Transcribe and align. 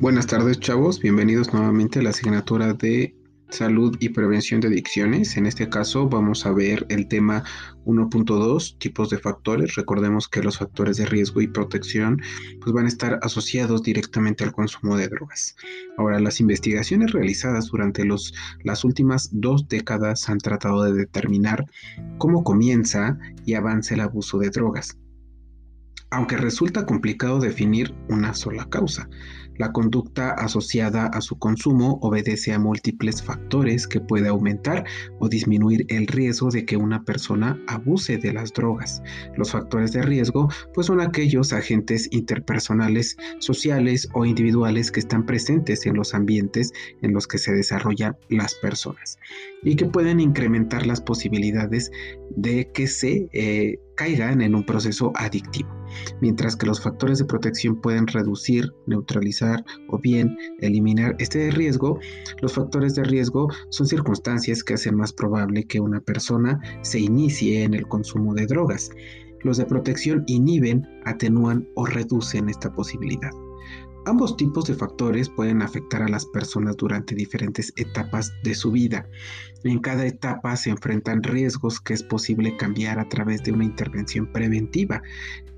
Buenas 0.00 0.26
tardes 0.26 0.58
chavos, 0.58 0.98
bienvenidos 0.98 1.52
nuevamente 1.52 1.98
a 1.98 2.02
la 2.02 2.08
asignatura 2.08 2.72
de 2.72 3.14
salud 3.50 3.94
y 4.00 4.08
prevención 4.08 4.62
de 4.62 4.68
adicciones. 4.68 5.36
En 5.36 5.44
este 5.44 5.68
caso 5.68 6.08
vamos 6.08 6.46
a 6.46 6.52
ver 6.52 6.86
el 6.88 7.06
tema 7.06 7.44
1.2, 7.84 8.78
tipos 8.78 9.10
de 9.10 9.18
factores. 9.18 9.74
Recordemos 9.74 10.26
que 10.26 10.42
los 10.42 10.56
factores 10.56 10.96
de 10.96 11.04
riesgo 11.04 11.42
y 11.42 11.48
protección 11.48 12.18
pues 12.62 12.72
van 12.72 12.86
a 12.86 12.88
estar 12.88 13.20
asociados 13.20 13.82
directamente 13.82 14.42
al 14.42 14.52
consumo 14.52 14.96
de 14.96 15.08
drogas. 15.08 15.54
Ahora, 15.98 16.18
las 16.18 16.40
investigaciones 16.40 17.12
realizadas 17.12 17.66
durante 17.66 18.06
los, 18.06 18.32
las 18.64 18.84
últimas 18.84 19.28
dos 19.32 19.68
décadas 19.68 20.30
han 20.30 20.38
tratado 20.38 20.82
de 20.84 20.94
determinar 20.94 21.66
cómo 22.16 22.42
comienza 22.42 23.18
y 23.44 23.52
avanza 23.52 23.92
el 23.92 24.00
abuso 24.00 24.38
de 24.38 24.48
drogas 24.48 24.96
aunque 26.10 26.36
resulta 26.36 26.86
complicado 26.86 27.38
definir 27.38 27.94
una 28.08 28.34
sola 28.34 28.68
causa. 28.68 29.08
La 29.60 29.72
conducta 29.72 30.30
asociada 30.30 31.08
a 31.08 31.20
su 31.20 31.38
consumo 31.38 31.98
obedece 32.00 32.54
a 32.54 32.58
múltiples 32.58 33.22
factores 33.22 33.86
que 33.86 34.00
puede 34.00 34.28
aumentar 34.28 34.86
o 35.18 35.28
disminuir 35.28 35.84
el 35.90 36.06
riesgo 36.06 36.50
de 36.50 36.64
que 36.64 36.78
una 36.78 37.04
persona 37.04 37.60
abuse 37.66 38.16
de 38.16 38.32
las 38.32 38.54
drogas. 38.54 39.02
Los 39.36 39.50
factores 39.50 39.92
de 39.92 40.00
riesgo 40.00 40.48
pues 40.72 40.86
son 40.86 41.02
aquellos 41.02 41.52
agentes 41.52 42.08
interpersonales, 42.10 43.18
sociales 43.38 44.08
o 44.14 44.24
individuales 44.24 44.90
que 44.90 45.00
están 45.00 45.26
presentes 45.26 45.84
en 45.84 45.94
los 45.94 46.14
ambientes 46.14 46.72
en 47.02 47.12
los 47.12 47.26
que 47.26 47.36
se 47.36 47.52
desarrollan 47.52 48.16
las 48.30 48.54
personas 48.54 49.18
y 49.62 49.76
que 49.76 49.84
pueden 49.84 50.20
incrementar 50.20 50.86
las 50.86 51.02
posibilidades 51.02 51.90
de 52.34 52.70
que 52.72 52.86
se 52.86 53.28
eh, 53.32 53.78
caigan 53.94 54.40
en 54.40 54.54
un 54.54 54.64
proceso 54.64 55.12
adictivo, 55.16 55.68
mientras 56.20 56.56
que 56.56 56.66
los 56.66 56.80
factores 56.80 57.18
de 57.18 57.24
protección 57.24 57.80
pueden 57.80 58.06
reducir, 58.06 58.72
neutralizar 58.86 59.64
o 59.88 59.98
bien 59.98 60.36
eliminar 60.60 61.16
este 61.18 61.50
riesgo, 61.50 61.98
los 62.40 62.54
factores 62.54 62.94
de 62.94 63.04
riesgo 63.04 63.48
son 63.70 63.86
circunstancias 63.86 64.62
que 64.64 64.74
hacen 64.74 64.96
más 64.96 65.12
probable 65.12 65.64
que 65.64 65.80
una 65.80 66.00
persona 66.00 66.60
se 66.82 67.00
inicie 67.00 67.64
en 67.64 67.74
el 67.74 67.86
consumo 67.86 68.34
de 68.34 68.46
drogas. 68.46 68.90
Los 69.42 69.56
de 69.56 69.64
protección 69.64 70.24
inhiben, 70.26 70.86
atenúan 71.04 71.66
o 71.74 71.86
reducen 71.86 72.48
esta 72.48 72.70
posibilidad. 72.72 73.30
Ambos 74.06 74.34
tipos 74.36 74.64
de 74.64 74.74
factores 74.74 75.28
pueden 75.28 75.60
afectar 75.60 76.02
a 76.02 76.08
las 76.08 76.24
personas 76.24 76.76
durante 76.78 77.14
diferentes 77.14 77.70
etapas 77.76 78.32
de 78.42 78.54
su 78.54 78.72
vida. 78.72 79.06
En 79.62 79.78
cada 79.78 80.06
etapa 80.06 80.56
se 80.56 80.70
enfrentan 80.70 81.22
riesgos 81.22 81.80
que 81.80 81.92
es 81.92 82.02
posible 82.02 82.56
cambiar 82.56 82.98
a 82.98 83.08
través 83.10 83.42
de 83.42 83.52
una 83.52 83.64
intervención 83.64 84.32
preventiva. 84.32 85.02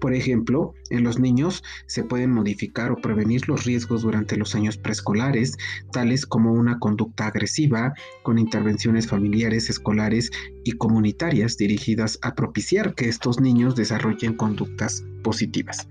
Por 0.00 0.12
ejemplo, 0.12 0.74
en 0.90 1.04
los 1.04 1.20
niños 1.20 1.62
se 1.86 2.02
pueden 2.02 2.32
modificar 2.32 2.90
o 2.90 2.96
prevenir 2.96 3.48
los 3.48 3.64
riesgos 3.64 4.02
durante 4.02 4.36
los 4.36 4.56
años 4.56 4.76
preescolares, 4.76 5.56
tales 5.92 6.26
como 6.26 6.52
una 6.52 6.80
conducta 6.80 7.28
agresiva, 7.28 7.94
con 8.24 8.40
intervenciones 8.40 9.06
familiares, 9.06 9.70
escolares 9.70 10.32
y 10.64 10.72
comunitarias 10.72 11.56
dirigidas 11.56 12.18
a 12.22 12.34
propiciar 12.34 12.96
que 12.96 13.08
estos 13.08 13.40
niños 13.40 13.76
desarrollen 13.76 14.34
conductas 14.34 15.04
positivas. 15.22 15.86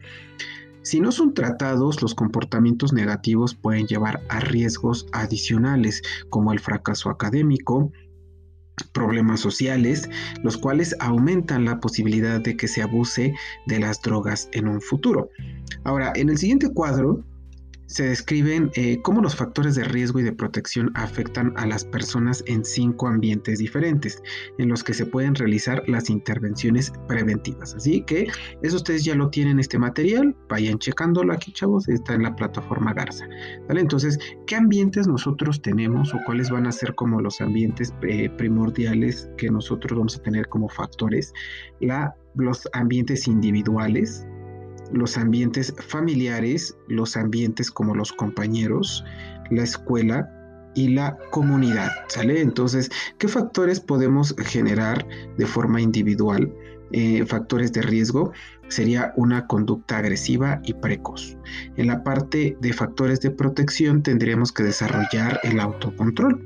Si 0.84 1.00
no 1.00 1.12
son 1.12 1.34
tratados, 1.34 2.02
los 2.02 2.16
comportamientos 2.16 2.92
negativos 2.92 3.54
pueden 3.54 3.86
llevar 3.86 4.22
a 4.30 4.40
riesgos 4.40 5.06
adicionales 5.12 6.02
como 6.30 6.54
el 6.54 6.60
fracaso 6.60 7.10
académico, 7.10 7.92
problemas 8.94 9.40
sociales, 9.40 10.10
los 10.44 10.58
cuales 10.58 10.96
aumentan 11.00 11.66
la 11.66 11.80
posibilidad 11.80 12.42
de 12.42 12.58
que 12.58 12.68
se 12.68 12.82
abuse 12.82 13.34
de 13.68 13.80
las 13.80 14.02
drogas 14.02 14.50
en 14.54 14.68
un 14.68 14.82
futuro. 14.82 15.30
Ahora, 15.84 16.14
en 16.16 16.30
el 16.30 16.38
siguiente 16.38 16.74
cuadro 16.74 17.24
se 17.92 18.08
describen 18.08 18.72
eh, 18.76 19.02
cómo 19.02 19.22
los 19.22 19.36
factores 19.36 19.76
de 19.76 19.84
riesgo 19.84 20.22
y 20.22 20.24
de 20.24 20.32
protección 20.32 20.92
afectan 20.96 21.52
a 21.58 21.66
las 21.68 21.84
personas 21.84 22.42
en 22.48 22.64
cinco 22.64 23.08
ambientes 23.08 23.60
diferentes 23.60 24.24
en 24.58 24.70
los 24.70 24.82
que 24.82 24.94
se 24.94 25.06
pueden 25.06 25.36
realizar 25.36 25.84
las 25.88 26.10
intervenciones 26.10 26.94
preventivas. 27.10 27.76
Así 27.76 28.02
que 28.04 28.28
eso 28.62 28.78
ustedes 28.78 29.04
ya 29.04 29.14
lo 29.14 29.30
tienen 29.30 29.60
este 29.60 29.78
material, 29.78 30.34
vayan 30.48 30.80
checándolo 30.80 31.34
aquí 31.34 31.52
chavos, 31.52 31.90
está 31.90 32.14
en 32.14 32.24
la 32.24 32.34
plataforma 32.34 32.94
Garza. 32.94 33.28
¿vale? 33.68 33.82
Entonces, 33.82 34.18
¿qué 34.48 34.56
ambientes 34.56 35.06
nosotros 35.06 35.62
tenemos 35.62 36.14
o 36.14 36.20
cuáles 36.26 36.50
van 36.50 36.68
a 36.68 36.72
ser 36.72 36.96
como 36.96 37.20
los 37.20 37.42
ambientes 37.42 37.94
eh, 38.04 38.30
primordiales 38.38 39.30
que 39.38 39.52
nosotros 39.52 39.98
vamos 39.98 40.18
a 40.18 40.24
tener 40.24 40.48
como 40.48 40.70
factores? 40.70 41.34
La, 41.82 42.16
los 42.36 42.70
ambientes 42.72 43.28
individuales, 43.28 44.26
los 44.94 45.18
ambientes 45.18 45.74
familiares, 45.88 46.76
los 46.88 47.16
ambientes 47.18 47.72
como 47.72 47.96
los 47.96 48.12
compañeros, 48.12 49.04
la 49.50 49.64
escuela 49.64 50.30
y 50.76 50.90
la 50.90 51.18
comunidad, 51.32 51.90
¿sale? 52.08 52.42
Entonces, 52.42 52.90
¿qué 53.18 53.28
factores 53.28 53.80
podemos 53.80 54.36
generar 54.38 55.06
de 55.38 55.46
forma 55.46 55.82
individual? 55.82 56.54
Eh, 56.94 57.26
factores 57.26 57.72
de 57.72 57.82
riesgo 57.82 58.34
sería 58.68 59.14
una 59.16 59.48
conducta 59.48 59.98
agresiva 59.98 60.62
y 60.64 60.74
precoz. 60.74 61.38
En 61.78 61.88
la 61.88 62.04
parte 62.04 62.58
de 62.60 62.74
factores 62.74 63.22
de 63.22 63.32
protección 63.32 64.04
tendríamos 64.04 64.52
que 64.52 64.64
desarrollar 64.64 65.40
el 65.44 65.60
autocontrol. 65.60 66.44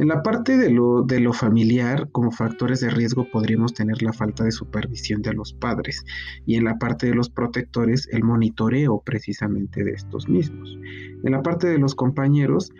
En 0.00 0.08
la 0.08 0.22
parte 0.22 0.56
de 0.56 0.70
lo, 0.70 1.32
familiar, 1.34 2.08
como 2.10 2.30
factores 2.30 2.80
de 2.80 2.88
riesgo, 2.88 3.30
podríamos 3.30 3.74
tener 3.74 4.00
la 4.00 4.14
falta 4.14 4.44
de 4.44 4.50
supervisión 4.50 5.20
de 5.20 5.34
los 5.34 5.52
padres 5.52 6.06
y 6.46 6.54
en 6.54 6.64
la 6.64 6.78
parte 6.78 7.08
de 7.08 7.14
los 7.14 7.28
protectores, 7.28 8.08
el 8.10 8.24
monitoreo 8.24 9.02
precisamente 9.04 9.84
de 9.84 9.90
estos 9.90 10.26
mismos. 10.26 10.78
En 11.22 11.32
la 11.32 11.42
parte 11.42 11.66
de 11.66 11.76
los 11.76 11.94
compañeros, 11.94 12.72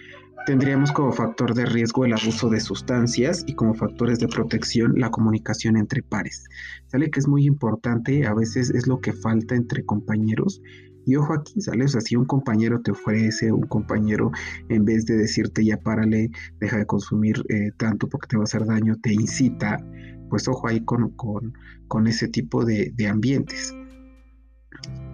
tendríamos 0.46 0.92
como 0.92 1.12
factor 1.12 1.52
de 1.52 1.66
riesgo 1.66 2.06
el 2.06 2.14
abuso 2.14 2.48
de 2.48 2.58
sustancias 2.58 3.44
y 3.46 3.54
como 3.54 3.74
factores 3.74 4.18
de 4.18 4.28
protección 4.28 4.94
la 4.96 5.10
comunicación 5.10 5.76
entre 5.76 6.02
pares. 6.02 6.46
Sale 6.86 7.10
que 7.10 7.20
es 7.20 7.28
muy 7.28 7.44
importante, 7.44 8.26
a 8.26 8.32
veces 8.32 8.70
es 8.70 8.86
lo 8.86 8.98
que 9.00 9.12
falta 9.12 9.54
entre 9.54 9.84
compañeros 9.84 10.62
y 11.06 11.16
ojo 11.16 11.34
aquí, 11.34 11.60
¿sale? 11.60 11.84
O 11.84 11.88
sea, 11.88 12.00
si 12.00 12.16
un 12.16 12.24
compañero 12.24 12.80
te 12.82 12.90
ofrece, 12.90 13.52
un 13.52 13.66
compañero 13.66 14.30
en 14.68 14.84
vez 14.84 15.06
de 15.06 15.16
decirte 15.16 15.64
ya 15.64 15.76
párale, 15.78 16.30
deja 16.60 16.78
de 16.78 16.86
consumir 16.86 17.42
eh, 17.48 17.70
tanto 17.76 18.08
porque 18.08 18.28
te 18.28 18.36
va 18.36 18.42
a 18.42 18.44
hacer 18.44 18.66
daño, 18.66 18.96
te 19.02 19.12
incita, 19.12 19.78
pues 20.28 20.46
ojo 20.48 20.68
ahí 20.68 20.84
con, 20.84 21.10
con, 21.16 22.06
ese 22.06 22.28
tipo 22.28 22.64
de, 22.64 22.92
de 22.94 23.08
ambientes. 23.08 23.74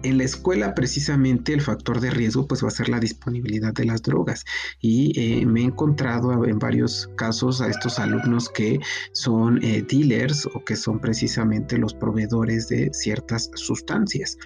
En 0.07 0.17
la 0.17 0.23
escuela 0.23 0.73
precisamente 0.73 1.51
el 1.51 1.59
factor 1.59 1.99
de 1.99 2.09
riesgo 2.09 2.47
pues 2.47 2.63
va 2.63 2.69
a 2.69 2.71
ser 2.71 2.87
la 2.87 2.97
disponibilidad 2.97 3.73
de 3.73 3.83
las 3.83 4.01
drogas 4.01 4.45
y 4.79 5.11
eh, 5.19 5.45
me 5.45 5.59
he 5.59 5.63
encontrado 5.65 6.45
en 6.45 6.59
varios 6.59 7.09
casos 7.17 7.59
a 7.59 7.67
estos 7.67 7.99
alumnos 7.99 8.47
que 8.47 8.79
son 9.11 9.61
eh, 9.61 9.85
dealers 9.85 10.45
o 10.45 10.63
que 10.63 10.77
son 10.77 11.01
precisamente 11.01 11.77
los 11.77 11.93
proveedores 11.93 12.69
de 12.69 12.89
ciertas 12.93 13.51
sustancias. 13.55 14.37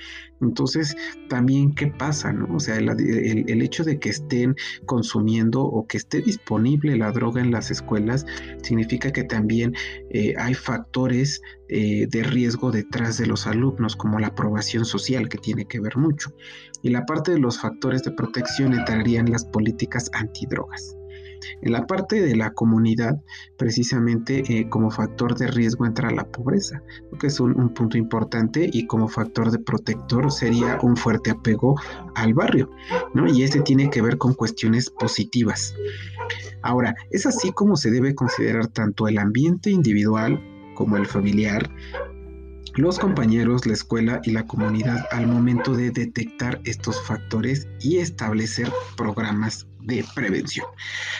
Entonces 0.41 0.95
también 1.29 1.75
qué 1.75 1.85
pasa, 1.87 2.33
¿no? 2.33 2.55
O 2.55 2.59
sea, 2.59 2.77
el, 2.77 3.61
hecho 3.61 3.83
de 3.83 3.99
que 3.99 4.09
estén 4.09 4.55
consumiendo 4.87 5.61
o 5.61 5.85
que 5.85 5.97
esté 5.97 6.21
disponible 6.21 6.97
la 6.97 7.11
droga 7.11 7.39
en 7.39 7.51
las 7.51 7.69
escuelas 7.69 8.25
significa 8.63 9.11
que 9.11 9.23
también 9.23 9.75
eh, 10.09 10.33
hay 10.39 10.55
factores 10.55 11.39
de 11.71 12.23
riesgo 12.23 12.71
detrás 12.71 13.17
de 13.17 13.27
los 13.27 13.47
alumnos 13.47 13.95
como 13.95 14.19
la 14.19 14.27
aprobación 14.27 14.83
social 14.83 15.29
que 15.29 15.37
tiene 15.37 15.65
que 15.65 15.79
ver 15.79 15.97
mucho. 15.97 16.33
Y 16.81 16.89
la 16.89 17.05
parte 17.05 17.31
de 17.31 17.39
los 17.39 17.59
factores 17.59 18.03
de 18.03 18.11
protección 18.11 18.73
entrarían 18.73 19.31
las 19.31 19.45
políticas 19.45 20.09
antidrogas. 20.13 20.95
En 21.61 21.71
la 21.71 21.85
parte 21.87 22.21
de 22.21 22.35
la 22.35 22.53
comunidad, 22.53 23.21
precisamente 23.57 24.43
eh, 24.47 24.69
como 24.69 24.91
factor 24.91 25.35
de 25.35 25.47
riesgo 25.47 25.85
entra 25.85 26.11
la 26.11 26.25
pobreza, 26.25 26.81
que 27.19 27.27
es 27.27 27.39
un, 27.39 27.73
punto 27.73 27.97
importante 27.97 28.69
y 28.71 28.85
como 28.85 29.07
factor 29.07 29.51
de 29.51 29.59
protector 29.59 30.31
sería 30.31 30.79
un 30.81 30.97
fuerte 30.97 31.31
apego 31.31 31.79
al 32.15 32.33
barrio, 32.33 32.69
¿no? 33.13 33.27
Y 33.27 33.43
este 33.43 33.61
tiene 33.61 33.89
que 33.89 34.01
ver 34.01 34.17
con 34.17 34.33
cuestiones 34.33 34.89
positivas. 34.89 35.73
Ahora, 36.61 36.95
es 37.11 37.25
así 37.25 37.51
como 37.51 37.75
se 37.75 37.91
debe 37.91 38.13
considerar 38.13 38.67
tanto 38.67 39.07
el 39.07 39.17
ambiente 39.17 39.71
individual 39.71 40.39
como 40.81 40.97
el 40.97 41.05
familiar, 41.05 41.69
los 42.73 42.97
compañeros, 42.97 43.67
la 43.67 43.73
escuela 43.73 44.19
y 44.23 44.31
la 44.31 44.47
comunidad 44.47 45.05
al 45.11 45.27
momento 45.27 45.75
de 45.75 45.91
detectar 45.91 46.59
estos 46.63 46.99
factores 47.05 47.67
y 47.81 47.97
establecer 47.97 48.67
programas 48.97 49.67
de 49.83 50.05
prevención. 50.15 50.65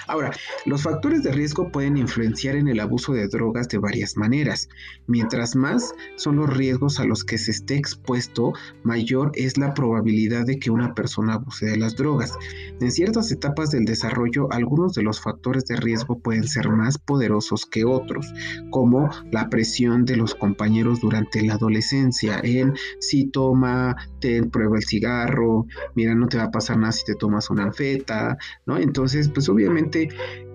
Ahora, 0.08 0.32
los 0.66 0.84
factores 0.84 1.24
de 1.24 1.32
riesgo 1.32 1.72
pueden 1.72 1.98
influenciar 1.98 2.56
en 2.56 2.68
el 2.68 2.80
abuso 2.80 3.14
de 3.14 3.28
drogas 3.28 3.68
de 3.70 3.78
varias 3.78 4.18
maneras. 4.18 4.70
Mientras 5.08 5.56
más 5.56 5.94
son 6.16 6.38
los 6.38 6.50
riesgos 6.56 7.00
a 7.00 7.06
los 7.06 7.24
que 7.24 7.38
se 7.38 7.52
esté 7.52 7.76
expuesto, 7.76 8.54
mayor 8.84 9.32
es 9.36 9.58
la 9.58 9.74
probabilidad 9.74 10.46
de 10.46 10.60
que 10.60 10.72
una 10.72 10.94
persona 10.94 11.34
abuse 11.34 11.66
de 11.66 11.78
las 11.78 11.96
drogas. 11.96 12.34
En 12.80 12.92
ciertas 12.92 13.32
etapas 13.32 13.72
del 13.72 13.86
desarrollo, 13.86 14.52
algunos 14.52 14.94
de 14.94 15.04
los 15.04 15.22
factores 15.22 15.66
de 15.66 15.76
riesgo 15.78 16.20
pueden 16.20 16.48
ser 16.48 16.70
más 16.70 16.98
poderosos 16.98 17.66
que 17.66 17.86
otros, 17.86 18.34
como 18.70 19.10
la 19.32 19.50
presión 19.50 20.06
de 20.06 20.18
los 20.18 20.36
compañeros 20.36 21.00
durante 21.02 21.42
la 21.42 21.56
adolescencia, 21.56 22.40
en 22.44 22.74
si 23.00 23.28
toma, 23.28 23.96
te 24.20 24.44
prueba 24.44 24.78
el 24.78 24.84
cigarro, 24.84 25.66
mira, 25.96 26.16
no 26.16 26.28
te 26.28 26.38
va 26.38 26.46
a 26.46 26.52
pasar 26.52 26.78
nada 26.78 26.92
si 26.92 27.04
te 27.06 27.16
tomas 27.16 27.50
una 27.50 27.64
anfeta, 27.64 28.38
¿no? 28.66 28.78
Entonces, 28.78 29.30
pues 29.30 29.50
obviamente 29.50 30.10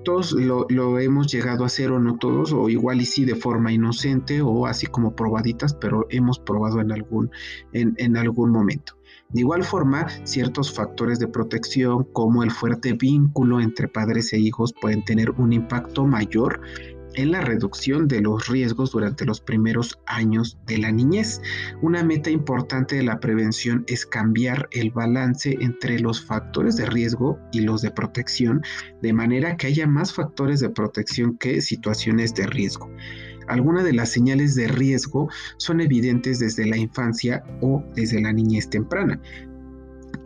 todos 0.05 0.33
lo, 0.33 0.99
hemos 1.01 1.33
llegado 1.33 1.65
a 1.65 1.67
hacer 1.67 1.91
o 1.91 1.99
no 1.99 2.17
todos, 2.17 2.53
o 2.53 2.69
igual 2.69 3.01
y 3.01 3.07
sí 3.07 3.25
de 3.25 3.35
forma 3.35 3.73
inocente 3.73 4.41
o 4.41 4.67
así 4.67 4.87
como 4.87 5.17
probaditas, 5.17 5.75
pero 5.75 6.07
hemos 6.11 6.39
probado 6.39 6.81
en 6.81 6.93
algún, 6.93 7.31
en, 7.73 7.95
en 7.99 8.17
algún 8.17 8.51
momento. 8.51 8.97
De 9.31 9.41
igual 9.41 9.65
forma, 9.65 10.07
ciertos 10.25 10.73
factores 10.73 11.19
de 11.19 11.27
protección 11.27 12.05
como 12.13 12.45
el 12.45 12.53
fuerte 12.53 12.93
vínculo 12.93 13.61
entre 13.61 13.89
padres 13.89 14.33
e 14.33 14.39
hijos 14.39 14.73
pueden 14.81 15.05
tener 15.05 15.31
un 15.33 15.53
impacto 15.53 16.07
mayor 16.07 16.61
en 17.17 17.33
la 17.33 17.41
reducción 17.41 18.07
de 18.09 18.21
los 18.21 18.49
riesgos 18.49 18.93
durante 18.93 19.25
los 19.25 19.41
primeros 19.41 19.99
años 20.07 20.59
de 20.67 20.79
la 20.79 20.93
niñez. 20.93 21.41
Una 21.83 22.05
meta 22.05 22.31
importante 22.31 22.97
de 22.97 23.03
la 23.03 23.19
prevención 23.19 23.85
es 23.89 24.07
cambiar 24.07 24.69
el 24.71 24.91
balance 24.91 25.57
entre 25.61 25.99
los 25.99 26.25
factores 26.25 26.77
de 26.77 26.87
riesgo 26.87 27.39
y 27.53 27.61
los 27.61 27.83
de 27.83 27.91
protección, 27.91 28.63
de 29.03 29.13
manera 29.13 29.57
que 29.57 29.67
haya 29.67 29.87
más 29.87 30.13
factores 30.13 30.61
de 30.61 30.71
protección 30.71 31.37
que 31.39 31.61
situaciones 31.61 32.35
de 32.35 32.47
riesgo. 32.47 32.91
Algunas 33.49 33.85
de 33.85 33.93
las 33.93 34.11
señales 34.11 34.55
de 34.55 34.69
riesgo 34.69 35.29
son 35.57 35.81
evidentes 35.81 36.39
desde 36.39 36.67
la 36.67 36.77
infancia 36.77 37.45
o 37.61 37.85
desde 37.95 38.21
la 38.21 38.33
niñez 38.33 38.69
temprana 38.69 39.21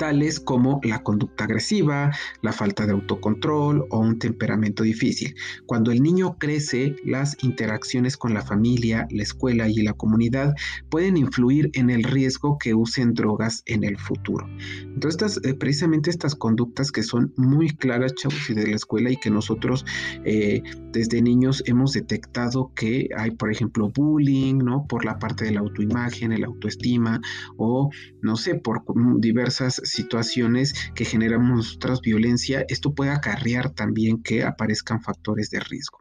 tales 0.00 0.40
como 0.40 0.80
la 0.82 1.02
conducta 1.02 1.44
agresiva, 1.44 2.10
la 2.40 2.54
falta 2.54 2.86
de 2.86 2.92
autocontrol 2.92 3.84
o 3.90 3.98
un 3.98 4.18
temperamento 4.18 4.82
difícil. 4.82 5.34
Cuando 5.66 5.92
el 5.92 6.02
niño 6.02 6.38
crece, 6.38 6.96
las 7.04 7.36
interacciones 7.44 8.16
con 8.16 8.32
la 8.32 8.40
familia, 8.40 9.06
la 9.10 9.22
escuela 9.22 9.68
y 9.68 9.82
la 9.82 9.92
comunidad 9.92 10.54
pueden 10.88 11.18
influir 11.18 11.68
en 11.74 11.90
el 11.90 12.04
riesgo 12.04 12.56
que 12.56 12.72
usen 12.72 13.12
drogas 13.12 13.62
en 13.66 13.84
el 13.84 13.98
futuro. 13.98 14.48
Entonces, 14.84 15.38
eh, 15.44 15.52
precisamente 15.52 16.08
estas 16.08 16.34
conductas 16.34 16.90
que 16.90 17.02
son 17.02 17.34
muy 17.36 17.68
claras, 17.68 18.14
chavos, 18.14 18.48
y 18.48 18.54
de 18.54 18.68
la 18.68 18.76
escuela 18.76 19.10
y 19.10 19.16
que 19.16 19.28
nosotros 19.28 19.84
eh, 20.24 20.62
desde 20.92 21.20
niños 21.20 21.62
hemos 21.66 21.92
detectado 21.92 22.72
que 22.74 23.10
hay, 23.14 23.32
por 23.32 23.52
ejemplo, 23.52 23.90
bullying, 23.94 24.56
¿no? 24.64 24.86
Por 24.88 25.04
la 25.04 25.18
parte 25.18 25.44
de 25.44 25.50
la 25.50 25.60
autoimagen, 25.60 26.32
el 26.32 26.44
autoestima 26.44 27.20
o, 27.58 27.90
no 28.22 28.36
sé, 28.36 28.54
por 28.54 28.82
diversas 29.20 29.80
situaciones 29.90 30.74
que 30.94 31.04
generan 31.04 31.48
nosotras 31.48 32.00
violencia, 32.00 32.64
esto 32.68 32.94
puede 32.94 33.10
acarrear 33.10 33.70
también 33.70 34.22
que 34.22 34.44
aparezcan 34.44 35.02
factores 35.02 35.50
de 35.50 35.60
riesgo. 35.60 36.00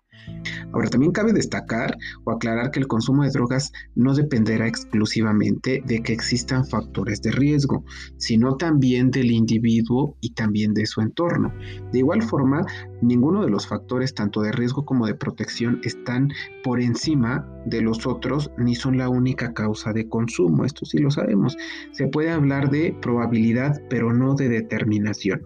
Ahora, 0.72 0.90
también 0.90 1.12
cabe 1.12 1.34
destacar 1.34 1.98
o 2.26 2.32
aclarar 2.32 2.72
que 2.72 2.80
el 2.80 2.88
consumo 2.88 3.24
de 3.24 3.32
drogas 3.32 3.72
no 3.96 4.14
dependerá 4.14 4.68
exclusivamente 4.68 5.82
de 5.86 6.02
que 6.02 6.14
existan 6.14 6.66
factores 6.66 7.22
de 7.22 7.32
riesgo, 7.32 7.84
sino 8.18 8.56
también 8.56 9.10
del 9.10 9.32
individuo 9.32 10.16
y 10.22 10.34
también 10.34 10.74
de 10.74 10.86
su 10.86 11.02
entorno. 11.02 11.54
De 11.92 12.00
igual 12.00 12.22
forma, 12.22 12.66
ninguno 13.02 13.44
de 13.44 13.50
los 13.50 13.68
factores, 13.68 14.14
tanto 14.14 14.42
de 14.42 14.52
riesgo 14.52 14.86
como 14.86 15.08
de 15.08 15.16
protección, 15.16 15.82
están 15.84 16.30
por 16.64 16.82
encima 16.82 17.48
de 17.66 17.82
los 17.82 18.06
otros 18.06 18.52
ni 18.58 18.76
son 18.76 18.98
la 18.98 19.10
única 19.10 19.54
causa 19.54 19.92
de 19.92 20.08
consumo. 20.08 20.66
Esto 20.66 20.86
sí 20.86 21.00
lo 21.00 21.10
sabemos. 21.10 21.58
Se 21.92 22.08
puede 22.08 22.32
hablar 22.32 22.70
de 22.70 22.96
probabilidad, 23.02 23.82
pero 23.90 24.14
no 24.14 24.36
de 24.36 24.50
determinación. 24.50 25.42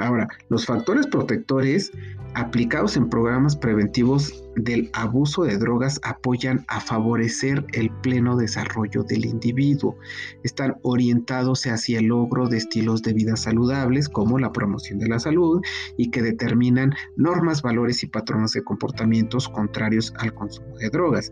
Ahora, 0.00 0.28
los 0.48 0.64
factores 0.64 1.06
protectores 1.06 1.92
aplicados 2.34 2.96
en 2.96 3.10
programas 3.10 3.54
preventivos 3.54 4.44
del 4.56 4.90
abuso 4.94 5.44
de 5.44 5.58
drogas 5.58 6.00
apoyan 6.02 6.64
a 6.68 6.80
favorecer 6.80 7.64
el 7.72 7.90
pleno 8.02 8.36
desarrollo 8.36 9.02
del 9.02 9.26
individuo. 9.26 9.96
Están 10.42 10.76
orientados 10.82 11.64
hacia 11.64 11.98
el 11.98 12.06
logro 12.06 12.48
de 12.48 12.56
estilos 12.56 13.02
de 13.02 13.12
vida 13.12 13.36
saludables 13.36 14.08
como 14.08 14.38
la 14.38 14.52
promoción 14.52 14.98
de 14.98 15.08
la 15.08 15.18
salud 15.18 15.60
y 15.98 16.10
que 16.10 16.22
determinan 16.22 16.94
normas, 17.16 17.60
valores 17.60 18.02
y 18.02 18.06
patrones 18.06 18.52
de 18.52 18.64
comportamientos 18.64 19.48
contrarios 19.48 20.14
al 20.18 20.32
consumo 20.32 20.78
de 20.78 20.88
drogas 20.88 21.30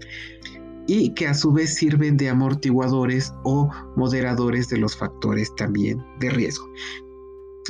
y 0.86 1.14
que 1.14 1.26
a 1.26 1.34
su 1.34 1.52
vez 1.52 1.74
sirven 1.74 2.16
de 2.16 2.30
amortiguadores 2.30 3.32
o 3.44 3.70
moderadores 3.96 4.68
de 4.68 4.78
los 4.78 4.96
factores 4.96 5.54
también 5.54 6.04
de 6.18 6.30
riesgo. 6.30 6.66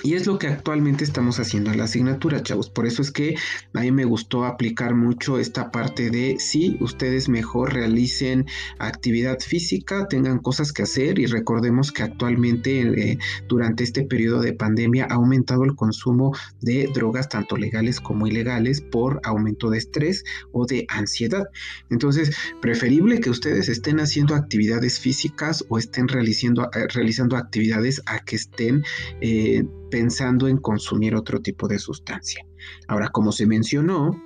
Y 0.02 0.14
es 0.14 0.26
lo 0.26 0.38
que 0.38 0.46
actualmente 0.46 1.04
estamos 1.04 1.40
haciendo 1.40 1.70
en 1.70 1.78
la 1.78 1.84
asignatura, 1.84 2.42
chavos. 2.42 2.70
Por 2.70 2.86
eso 2.86 3.02
es 3.02 3.10
que 3.10 3.36
a 3.74 3.80
mí 3.80 3.90
me 3.90 4.04
gustó 4.04 4.44
aplicar 4.44 4.94
mucho 4.94 5.38
esta 5.38 5.70
parte 5.70 6.10
de 6.10 6.36
si 6.38 6.76
ustedes 6.80 7.28
mejor 7.28 7.72
realicen 7.72 8.46
actividad 8.78 9.38
física, 9.40 10.06
tengan 10.08 10.38
cosas 10.38 10.72
que 10.72 10.82
hacer 10.82 11.18
y 11.18 11.26
recordemos 11.26 11.92
que 11.92 12.02
actualmente 12.02 12.80
eh, 12.80 13.18
durante 13.48 13.84
este 13.84 14.04
periodo 14.04 14.40
de 14.40 14.52
pandemia 14.52 15.06
ha 15.10 15.14
aumentado 15.14 15.64
el 15.64 15.74
consumo 15.74 16.36
de 16.60 16.88
drogas 16.94 17.28
tanto 17.28 17.56
legales 17.56 18.00
como 18.00 18.26
ilegales 18.26 18.80
por 18.80 19.20
aumento 19.24 19.70
de 19.70 19.78
estrés 19.78 20.24
o 20.52 20.66
de 20.66 20.86
ansiedad. 20.88 21.48
Entonces, 21.90 22.36
preferible 22.60 23.20
que 23.20 23.30
ustedes 23.30 23.68
estén 23.68 24.00
haciendo 24.00 24.34
actividades 24.34 25.00
físicas 25.00 25.64
o 25.68 25.78
estén 25.78 26.08
realizando, 26.08 26.70
eh, 26.74 26.86
realizando 26.88 27.36
actividades 27.36 28.02
a 28.06 28.20
que 28.20 28.36
estén... 28.36 28.84
Eh, 29.20 29.64
pensando 29.90 30.49
en 30.49 30.58
consumir 30.58 31.14
otro 31.14 31.40
tipo 31.40 31.69
de 31.69 31.79
sustancia. 31.79 32.44
Ahora, 32.87 33.08
como 33.08 33.32
se 33.32 33.46
mencionó, 33.46 34.17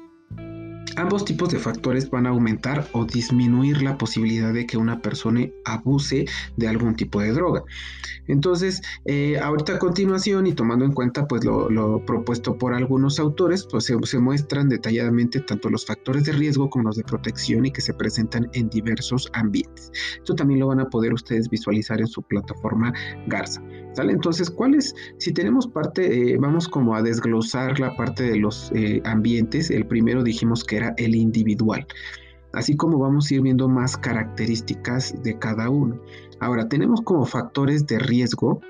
Ambos 0.97 1.25
tipos 1.25 1.49
de 1.51 1.59
factores 1.59 2.11
van 2.11 2.27
a 2.27 2.31
aumentar 2.31 2.87
o 2.93 3.07
disminuir 3.07 3.81
la 3.81 3.97
posibilidad 3.97 4.53
de 4.53 4.67
que 4.67 4.77
una 4.77 5.01
persona 5.01 5.47
abuse 5.65 6.27
de 6.59 6.69
algún 6.69 6.97
tipo 6.97 7.21
de 7.21 7.33
droga. 7.33 7.63
Entonces, 8.29 8.83
eh, 9.07 9.39
ahorita 9.39 9.77
a 9.77 9.79
continuación 9.79 10.47
y 10.47 10.53
tomando 10.53 10.85
en 10.85 10.93
cuenta 10.93 11.27
pues 11.27 11.45
lo, 11.45 12.05
propuesto 12.05 12.59
por 12.59 12.75
algunos 12.75 13.19
autores, 13.19 13.67
pues 13.71 13.85
se, 13.85 13.97
se, 14.05 14.19
muestran 14.19 14.69
detalladamente 14.69 15.41
tanto 15.41 15.71
los 15.71 15.87
factores 15.87 16.25
de 16.25 16.33
riesgo 16.33 16.69
como 16.69 16.85
los 16.85 16.97
de 16.97 17.05
protección 17.05 17.65
y 17.65 17.73
que 17.73 17.81
se 17.81 17.95
presentan 17.95 18.51
en 18.53 18.69
diversos 18.69 19.31
ambientes. 19.33 19.91
Esto 20.19 20.35
también 20.35 20.61
lo 20.61 20.67
van 20.69 20.81
a 20.81 20.91
poder 20.91 21.15
ustedes 21.15 21.49
visualizar 21.49 22.01
en 22.01 22.07
su 22.07 22.23
plataforma 22.23 22.93
Garza. 23.29 23.63
Entonces, 23.99 24.51
¿cuáles? 24.51 24.95
Si 25.19 25.33
tenemos 25.33 25.67
parte, 25.67 26.33
eh, 26.33 26.37
vamos 26.39 26.69
como 26.69 26.95
a 26.95 27.03
desglosar 27.03 27.79
la 27.79 27.95
parte 27.97 28.25
de 28.25 28.37
los 28.37 28.73
eh, 28.75 29.03
ambientes. 29.05 29.71
El 29.71 29.87
primero 29.87 30.23
dijimos 30.23 30.65
que 30.65 30.77
era 30.77 30.95
el 30.97 31.15
individual. 31.15 31.87
Así 32.53 32.77
como 32.77 32.99
vamos 32.99 33.31
a 33.31 33.35
ir 33.35 33.43
viendo 33.43 33.69
más 33.69 33.97
características 33.97 35.15
de 35.23 35.39
cada 35.39 35.71
uno. 35.71 36.01
Ahora, 36.41 36.69
tenemos 36.69 37.01
como 37.03 37.25
factores 37.25 37.87
de 37.87 37.99
riesgo, 37.99 38.61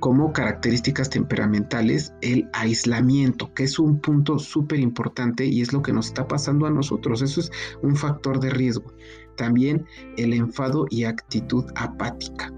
como 0.00 0.32
características 0.32 1.08
temperamentales, 1.08 2.12
el 2.20 2.48
aislamiento, 2.52 3.52
que 3.54 3.64
es 3.64 3.78
un 3.78 4.00
punto 4.00 4.38
súper 4.38 4.80
importante 4.80 5.46
y 5.46 5.62
es 5.62 5.72
lo 5.72 5.82
que 5.82 5.92
nos 5.92 6.08
está 6.08 6.26
pasando 6.26 6.66
a 6.66 6.70
nosotros. 6.70 7.22
Eso 7.22 7.40
es 7.40 7.50
un 7.82 7.96
factor 7.96 8.40
de 8.40 8.50
riesgo. 8.50 8.92
También 9.36 9.84
el 10.16 10.32
enfado 10.32 10.86
y 10.90 11.04
actitud 11.04 11.64
apática 11.76 12.52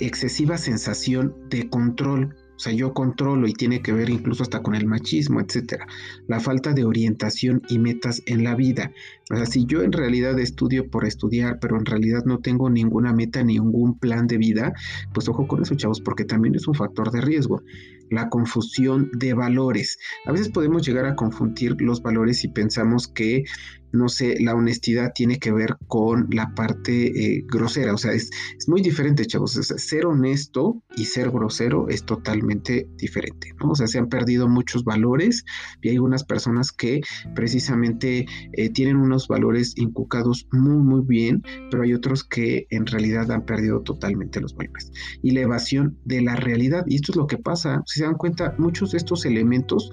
excesiva 0.00 0.58
sensación 0.58 1.34
de 1.48 1.68
control. 1.68 2.36
O 2.56 2.58
sea, 2.58 2.72
yo 2.72 2.94
controlo 2.94 3.46
y 3.46 3.52
tiene 3.52 3.82
que 3.82 3.92
ver 3.92 4.08
incluso 4.08 4.42
hasta 4.42 4.62
con 4.62 4.74
el 4.74 4.86
machismo, 4.86 5.40
etcétera. 5.42 5.86
La 6.26 6.40
falta 6.40 6.72
de 6.72 6.84
orientación 6.84 7.60
y 7.68 7.78
metas 7.78 8.22
en 8.24 8.44
la 8.44 8.54
vida. 8.54 8.92
O 9.30 9.36
sea, 9.36 9.44
si 9.44 9.66
yo 9.66 9.82
en 9.82 9.92
realidad 9.92 10.38
estudio 10.38 10.90
por 10.90 11.04
estudiar, 11.04 11.58
pero 11.60 11.76
en 11.76 11.84
realidad 11.84 12.24
no 12.24 12.38
tengo 12.38 12.70
ninguna 12.70 13.12
meta, 13.12 13.42
ningún 13.42 13.98
plan 13.98 14.26
de 14.26 14.38
vida, 14.38 14.72
pues 15.12 15.28
ojo 15.28 15.46
con 15.46 15.62
eso, 15.62 15.74
chavos, 15.74 16.00
porque 16.00 16.24
también 16.24 16.54
es 16.54 16.66
un 16.66 16.74
factor 16.74 17.10
de 17.10 17.20
riesgo. 17.20 17.62
La 18.10 18.30
confusión 18.30 19.10
de 19.12 19.34
valores. 19.34 19.98
A 20.24 20.32
veces 20.32 20.48
podemos 20.48 20.86
llegar 20.86 21.04
a 21.04 21.16
confundir 21.16 21.78
los 21.82 22.00
valores 22.00 22.42
y 22.44 22.48
pensamos 22.48 23.06
que 23.06 23.44
no 23.92 24.08
sé, 24.08 24.36
la 24.40 24.54
honestidad 24.54 25.12
tiene 25.14 25.38
que 25.38 25.52
ver 25.52 25.76
con 25.86 26.28
la 26.30 26.54
parte 26.54 27.36
eh, 27.36 27.44
grosera, 27.46 27.94
o 27.94 27.98
sea, 27.98 28.12
es, 28.12 28.30
muy 28.66 28.82
diferente, 28.82 29.26
chavos, 29.26 29.52
ser 29.52 30.06
honesto 30.06 30.82
y 30.96 31.04
ser 31.04 31.30
grosero 31.30 31.88
es 31.88 32.04
totalmente 32.04 32.88
diferente, 32.96 33.52
¿no? 33.60 33.70
O 33.70 33.74
sea, 33.74 33.86
se 33.86 33.98
han 33.98 34.08
perdido 34.08 34.48
muchos 34.48 34.84
valores 34.84 35.44
y 35.82 35.90
hay 35.90 35.98
unas 35.98 36.24
personas 36.24 36.72
que 36.72 37.00
precisamente 37.34 38.26
eh, 38.52 38.70
tienen 38.70 38.96
unos 38.96 39.28
valores 39.28 39.74
inculcados 39.76 40.48
muy, 40.52 40.78
muy 40.78 41.02
bien, 41.06 41.42
pero 41.70 41.82
hay 41.82 41.94
otros 41.94 42.24
que 42.24 42.66
en 42.70 42.86
realidad 42.86 43.30
han 43.30 43.44
perdido 43.44 43.80
totalmente 43.82 44.40
los 44.40 44.54
valores. 44.54 44.90
Y 45.22 45.30
la 45.32 45.40
evasión 45.40 45.98
de 46.04 46.22
la 46.22 46.36
realidad, 46.36 46.84
y 46.86 46.96
esto 46.96 47.12
es 47.12 47.16
lo 47.16 47.26
que 47.26 47.38
pasa, 47.38 47.82
si 47.86 48.00
se 48.00 48.04
dan 48.04 48.14
cuenta, 48.14 48.54
muchos 48.58 48.92
de 48.92 48.98
estos 48.98 49.24
elementos 49.24 49.92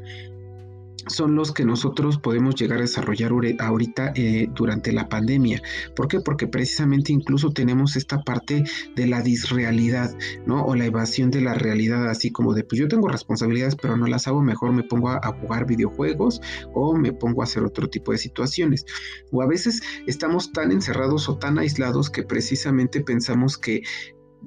son 1.08 1.36
los 1.36 1.52
que 1.52 1.66
nosotros 1.66 2.18
podemos 2.18 2.56
llegar 2.56 2.80
a 2.80 2.82
desarrollar 2.82 3.32
ahorita 3.60 4.14
eh, 4.16 4.48
durante 4.54 4.92
la 4.92 5.10
pandemia. 5.10 5.62
¿Por 5.96 6.08
qué? 6.08 6.20
Porque 6.20 6.48
precisamente 6.48 7.12
incluso 7.12 7.52
tenemos 7.52 7.96
esta 7.96 8.22
parte 8.22 8.64
de 8.96 9.08
la 9.08 9.22
disrealidad, 9.22 10.16
¿no? 10.46 10.64
O 10.66 10.76
la 10.76 10.86
evasión 10.86 11.32
de 11.32 11.42
la 11.42 11.54
realidad, 11.54 12.10
así 12.10 12.32
como 12.32 12.54
de, 12.54 12.64
pues 12.64 12.80
yo 12.80 12.88
tengo 12.88 13.08
responsabilidades, 13.08 13.76
pero 13.76 13.98
no 13.98 14.08
las 14.08 14.28
hago, 14.28 14.42
mejor 14.42 14.74
me 14.74 14.84
pongo 14.84 15.10
a, 15.10 15.18
a 15.18 15.34
jugar 15.34 15.66
videojuegos 15.66 16.42
o 16.74 16.96
me 16.96 17.14
pongo 17.14 17.42
a 17.42 17.46
hacer 17.46 17.64
otro 17.64 17.90
tipo 17.90 18.12
de 18.12 18.18
situaciones. 18.18 18.86
O 19.32 19.42
a 19.42 19.48
veces 19.48 19.82
estamos 20.08 20.52
tan 20.52 20.72
encerrados 20.72 21.30
o 21.30 21.38
tan 21.38 21.58
aislados 21.60 22.10
que 22.10 22.24
precisamente 22.24 23.02
pensamos 23.02 23.58
que 23.58 23.84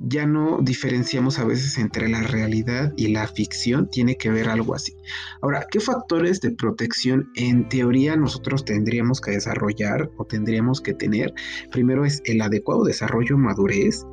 ya 0.00 0.26
no 0.26 0.58
diferenciamos 0.62 1.38
a 1.38 1.44
veces 1.44 1.78
entre 1.78 2.08
la 2.08 2.22
realidad 2.22 2.92
y 2.96 3.08
la 3.08 3.26
ficción, 3.26 3.88
tiene 3.90 4.16
que 4.16 4.30
ver 4.30 4.48
algo 4.48 4.74
así. 4.74 4.92
Ahora, 5.42 5.66
¿qué 5.70 5.80
factores 5.80 6.40
de 6.40 6.50
protección 6.50 7.30
en 7.34 7.68
teoría 7.68 8.16
nosotros 8.16 8.64
tendríamos 8.64 9.20
que 9.20 9.32
desarrollar 9.32 10.10
o 10.16 10.24
tendríamos 10.24 10.80
que 10.80 10.94
tener? 10.94 11.32
Primero 11.70 12.04
es 12.04 12.20
el 12.24 12.40
adecuado 12.40 12.84
desarrollo, 12.84 13.38
madurez, 13.38 14.04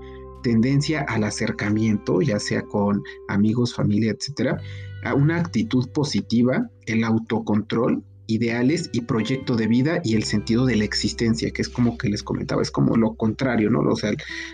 tendencia 0.44 1.02
al 1.02 1.24
acercamiento, 1.24 2.22
ya 2.22 2.40
sea 2.40 2.62
con 2.62 3.02
amigos, 3.28 3.74
familia, 3.74 4.12
etcétera, 4.12 4.60
a 5.04 5.14
una 5.16 5.38
actitud 5.38 5.90
positiva, 5.90 6.70
el 6.86 7.04
autocontrol, 7.04 8.04
ideales 8.28 8.90
y 8.94 9.02
proyecto 9.02 9.56
de 9.56 9.68
vida 9.68 10.02
y 10.04 10.16
el 10.16 10.24
sentido 10.24 10.66
de 10.66 10.76
la 10.76 10.86
existencia, 10.86 11.52
que 11.52 11.62
es 11.62 11.70
como 11.70 11.98
que 11.98 12.10
les 12.10 12.24
comentaba, 12.24 12.62
es 12.62 12.72
como 12.72 12.96
lo 12.96 13.16
contrario, 13.16 13.70
¿no? 13.70 13.80
O 13.82 13.96
sea, 13.96 14.12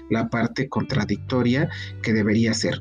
la 0.10 0.30
parte 0.30 0.70
contradictoria 0.70 1.70
que 2.02 2.14
debería 2.14 2.54
ser. 2.54 2.80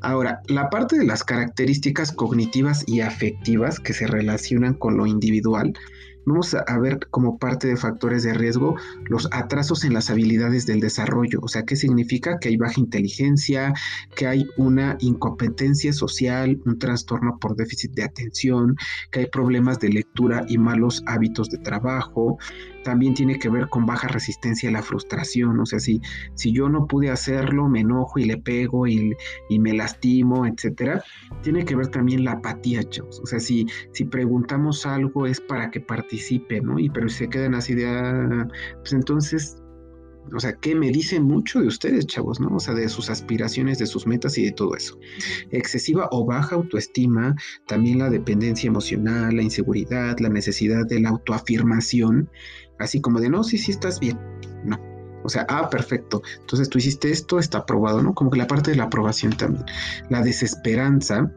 Ahora, 0.00 0.40
la 0.46 0.68
parte 0.68 0.98
de 0.98 1.04
las 1.04 1.24
características 1.24 2.12
cognitivas 2.12 2.84
y 2.86 3.00
afectivas 3.00 3.80
que 3.80 3.92
se 3.92 4.06
relacionan 4.06 4.74
con 4.74 4.96
lo 4.96 5.06
individual, 5.06 5.72
vamos 6.26 6.54
a 6.54 6.78
ver 6.78 6.98
como 7.10 7.38
parte 7.38 7.68
de 7.68 7.76
factores 7.76 8.24
de 8.24 8.34
riesgo 8.34 8.76
los 9.04 9.28
atrasos 9.32 9.84
en 9.84 9.94
las 9.94 10.10
habilidades 10.10 10.66
del 10.66 10.80
desarrollo. 10.80 11.38
O 11.42 11.48
sea, 11.48 11.64
¿qué 11.64 11.76
significa? 11.76 12.38
Que 12.38 12.48
hay 12.48 12.56
baja 12.56 12.80
inteligencia, 12.80 13.72
que 14.14 14.26
hay 14.26 14.46
una 14.56 14.96
incompetencia 15.00 15.92
social, 15.92 16.60
un 16.66 16.78
trastorno 16.78 17.38
por 17.38 17.56
déficit 17.56 17.92
de 17.92 18.02
atención, 18.02 18.76
que 19.10 19.20
hay 19.20 19.26
problemas 19.26 19.78
de 19.78 19.90
lectura 19.90 20.44
y 20.48 20.58
malos 20.58 21.02
hábitos 21.06 21.48
de 21.48 21.58
trabajo, 21.58 22.38
también 22.86 23.14
tiene 23.14 23.36
que 23.36 23.48
ver 23.48 23.68
con 23.68 23.84
baja 23.84 24.06
resistencia 24.06 24.68
a 24.68 24.72
la 24.72 24.80
frustración, 24.80 25.58
o 25.58 25.66
sea, 25.66 25.80
si, 25.80 26.00
si 26.34 26.52
yo 26.52 26.68
no 26.68 26.86
pude 26.86 27.10
hacerlo, 27.10 27.68
me 27.68 27.80
enojo 27.80 28.20
y 28.20 28.26
le 28.26 28.36
pego 28.36 28.86
y, 28.86 29.12
me 29.58 29.72
lastimo, 29.72 30.46
etcétera, 30.46 31.02
tiene 31.42 31.64
que 31.64 31.74
ver 31.74 31.88
también 31.88 32.24
la 32.24 32.32
apatía, 32.32 32.84
chavos, 32.84 33.18
o 33.18 33.26
sea, 33.26 33.40
si, 33.40 33.66
si 33.92 34.04
preguntamos 34.04 34.86
algo 34.86 35.26
es 35.26 35.40
para 35.40 35.68
que 35.68 35.80
participe, 35.80 36.60
¿no? 36.60 36.78
Y 36.78 36.88
pero 36.88 37.08
si 37.08 37.16
se 37.18 37.28
quedan 37.28 37.56
así 37.56 37.74
de, 37.74 37.88
ah, 37.88 38.46
pues 38.78 38.92
entonces 38.92 39.60
o 40.34 40.40
sea, 40.40 40.52
que 40.54 40.74
me 40.74 40.90
dice 40.90 41.20
mucho 41.20 41.60
de 41.60 41.68
ustedes, 41.68 42.06
chavos, 42.06 42.40
¿no? 42.40 42.48
O 42.56 42.60
sea, 42.60 42.74
de 42.74 42.88
sus 42.88 43.10
aspiraciones, 43.10 43.78
de 43.78 43.86
sus 43.86 44.06
metas 44.06 44.36
y 44.38 44.44
de 44.44 44.52
todo 44.52 44.74
eso. 44.74 44.98
Excesiva 45.50 46.08
o 46.10 46.24
baja 46.24 46.56
autoestima, 46.56 47.36
también 47.66 47.98
la 47.98 48.10
dependencia 48.10 48.68
emocional, 48.68 49.36
la 49.36 49.42
inseguridad, 49.42 50.18
la 50.18 50.28
necesidad 50.28 50.86
de 50.86 51.00
la 51.00 51.10
autoafirmación, 51.10 52.28
así 52.78 53.00
como 53.00 53.20
de, 53.20 53.30
no, 53.30 53.44
sí, 53.44 53.58
sí, 53.58 53.70
estás 53.72 54.00
bien. 54.00 54.18
No. 54.64 54.78
O 55.24 55.28
sea, 55.28 55.44
ah, 55.48 55.68
perfecto. 55.70 56.22
Entonces 56.40 56.68
tú 56.68 56.78
hiciste 56.78 57.10
esto, 57.10 57.38
está 57.38 57.58
aprobado, 57.58 58.02
¿no? 58.02 58.14
Como 58.14 58.30
que 58.30 58.38
la 58.38 58.46
parte 58.46 58.70
de 58.70 58.76
la 58.76 58.84
aprobación 58.84 59.32
también. 59.32 59.64
La 60.08 60.22
desesperanza, 60.22 61.32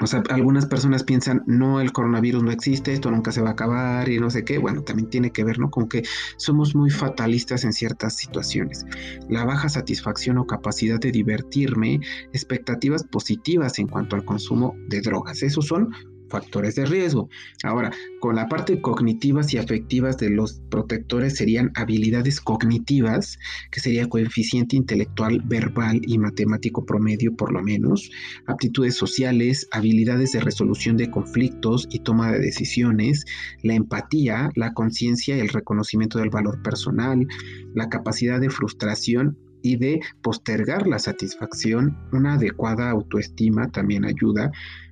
o 0.00 0.06
sea, 0.06 0.22
algunas 0.30 0.66
personas 0.66 1.02
piensan, 1.02 1.42
no, 1.46 1.80
el 1.80 1.92
coronavirus 1.92 2.44
no 2.44 2.52
existe, 2.52 2.92
esto 2.92 3.10
nunca 3.10 3.32
se 3.32 3.42
va 3.42 3.48
a 3.48 3.52
acabar 3.52 4.08
y 4.08 4.20
no 4.20 4.30
sé 4.30 4.44
qué. 4.44 4.58
Bueno, 4.58 4.82
también 4.82 5.10
tiene 5.10 5.32
que 5.32 5.42
ver, 5.42 5.58
¿no? 5.58 5.70
Con 5.70 5.88
que 5.88 6.04
somos 6.36 6.76
muy 6.76 6.90
fatalistas 6.90 7.64
en 7.64 7.72
ciertas 7.72 8.14
situaciones. 8.14 8.86
La 9.28 9.44
baja 9.44 9.68
satisfacción 9.68 10.38
o 10.38 10.46
capacidad 10.46 11.00
de 11.00 11.10
divertirme, 11.10 12.00
expectativas 12.32 13.02
positivas 13.02 13.80
en 13.80 13.88
cuanto 13.88 14.14
al 14.14 14.24
consumo 14.24 14.76
de 14.88 15.00
drogas. 15.00 15.42
Esos 15.42 15.66
son 15.66 15.90
factores 16.28 16.74
de 16.74 16.86
riesgo. 16.86 17.28
Ahora, 17.62 17.90
con 18.20 18.36
la 18.36 18.48
parte 18.48 18.80
cognitivas 18.80 19.52
y 19.52 19.58
afectivas 19.58 20.16
de 20.18 20.30
los 20.30 20.60
protectores 20.70 21.36
serían 21.36 21.70
habilidades 21.74 22.40
cognitivas, 22.40 23.38
que 23.70 23.80
sería 23.80 24.08
coeficiente 24.08 24.76
intelectual, 24.76 25.40
verbal 25.44 26.00
y 26.04 26.18
matemático 26.18 26.84
promedio 26.84 27.34
por 27.36 27.52
lo 27.52 27.62
menos, 27.62 28.10
aptitudes 28.46 28.94
sociales, 28.94 29.68
habilidades 29.72 30.32
de 30.32 30.40
resolución 30.40 30.96
de 30.96 31.10
conflictos 31.10 31.86
y 31.90 32.00
toma 32.00 32.32
de 32.32 32.40
decisiones, 32.40 33.24
la 33.62 33.74
empatía, 33.74 34.50
la 34.54 34.74
conciencia 34.74 35.36
y 35.36 35.40
el 35.40 35.48
reconocimiento 35.48 36.18
del 36.18 36.30
valor 36.30 36.62
personal, 36.62 37.26
la 37.74 37.88
capacidad 37.88 38.40
de 38.40 38.50
frustración 38.50 39.36
y 39.62 39.76
de 39.76 40.00
postergar 40.22 40.86
la 40.86 40.98
satisfacción, 40.98 41.96
una 42.12 42.34
adecuada 42.34 42.90
autoestima 42.90 43.68
también 43.70 44.04
ayuda, 44.04 44.50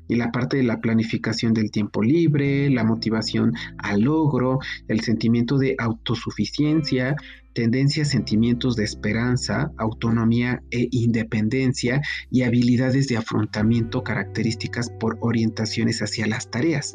y 0.09 0.17
la 0.17 0.33
parte 0.33 0.57
de 0.57 0.63
la 0.63 0.81
planificación 0.81 1.55
del 1.55 1.71
tiempo 1.71 2.03
libre, 2.03 2.71
la 2.71 2.85
motivación 2.85 3.53
al 3.79 4.03
logro, 4.03 4.59
el 4.89 5.01
sentimiento 5.01 5.59
de 5.59 5.77
autosuficiencia, 5.79 7.17
tendencias, 7.57 8.11
sentimientos 8.11 8.77
de 8.77 8.85
esperanza, 8.85 9.73
autonomía 9.79 10.63
e 10.71 10.89
independencia 10.91 12.03
y 12.31 12.43
habilidades 12.43 13.09
de 13.09 13.17
afrontamiento 13.17 14.05
características 14.05 14.91
por 15.01 15.17
orientaciones 15.21 16.03
hacia 16.03 16.27
las 16.27 16.51
tareas. 16.51 16.95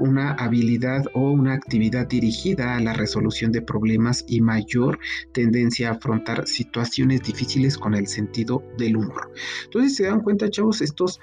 Una 0.00 0.32
habilidad 0.32 1.04
o 1.14 1.30
una 1.30 1.54
actividad 1.54 2.08
dirigida 2.08 2.74
a 2.76 2.80
la 2.80 2.94
resolución 2.94 3.52
de 3.52 3.62
problemas 3.62 4.24
y 4.26 4.40
mayor 4.40 4.98
tendencia 5.32 5.90
a 5.90 5.92
afrontar 5.92 6.48
situaciones 6.48 7.22
difíciles 7.22 7.78
con 7.78 7.94
el 7.94 8.08
sentido 8.08 8.64
del 8.78 8.96
humor. 8.96 9.30
Entonces, 9.66 9.94
se 9.94 10.06
dan 10.06 10.20
cuenta, 10.20 10.50
chavos, 10.50 10.80
estos 10.80 11.20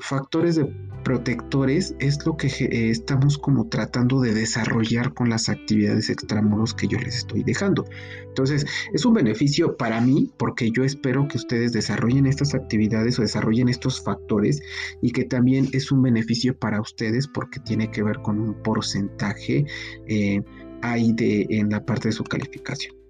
factores 0.00 0.56
de 0.56 0.70
protectores 1.02 1.94
es 1.98 2.24
lo 2.24 2.36
que 2.36 2.46
eh, 2.46 2.90
estamos 2.90 3.38
como 3.38 3.68
tratando 3.68 4.20
de 4.20 4.34
desarrollar 4.34 5.12
con 5.14 5.28
las 5.28 5.48
actividades 5.48 6.10
extramuros 6.10 6.74
que 6.74 6.88
yo 6.88 6.98
les 6.98 7.16
estoy 7.16 7.42
dejando. 7.42 7.84
Entonces, 8.26 8.66
es 8.92 9.04
un 9.04 9.14
beneficio 9.14 9.76
para 9.76 10.00
mí 10.00 10.30
porque 10.38 10.70
yo 10.70 10.84
espero 10.84 11.26
que 11.28 11.38
ustedes 11.38 11.72
desarrollen 11.72 12.26
estas 12.26 12.54
actividades 12.54 13.18
o 13.18 13.22
desarrollen 13.22 13.68
estos 13.68 14.02
factores 14.02 14.60
y 15.00 15.12
que 15.12 15.24
también 15.24 15.68
es 15.72 15.92
un 15.92 16.02
beneficio 16.02 16.56
para 16.56 16.80
ustedes 16.80 17.26
porque 17.26 17.60
tiene 17.60 17.90
que 17.90 18.02
ver 18.02 18.18
con 18.18 18.38
un 18.38 18.54
porcentaje 18.62 19.66
eh, 20.06 20.42
ahí 20.82 21.12
de, 21.12 21.46
en 21.50 21.70
la 21.70 21.84
parte 21.84 22.08
de 22.08 22.12
su 22.12 22.24
calificación. 22.24 23.01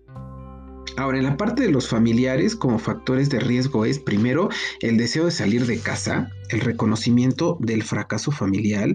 Ahora, 0.97 1.19
en 1.19 1.25
la 1.25 1.37
parte 1.39 1.63
de 1.63 1.71
los 1.71 1.89
familiares 1.89 2.55
como 2.55 2.79
factores 2.79 3.31
de 3.31 3.41
riesgo 3.41 3.87
es 3.87 3.99
primero 3.99 4.51
el 4.81 4.99
deseo 4.99 5.25
de 5.25 5.31
salir 5.31 5.65
de 5.67 5.79
casa, 5.79 6.31
el 6.51 6.61
reconocimiento 6.61 7.57
del 7.61 7.83
fracaso 7.83 8.31
familiar, 8.31 8.95